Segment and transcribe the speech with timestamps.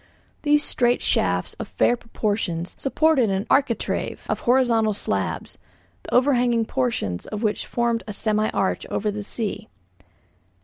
[0.41, 5.59] These straight shafts, of fair proportions, supported an architrave of horizontal slabs,
[6.01, 9.67] the overhanging portion of which formed a semi arch over the sea.